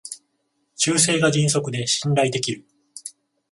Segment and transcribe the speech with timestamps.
[0.77, 2.65] 修正が迅速で信頼できる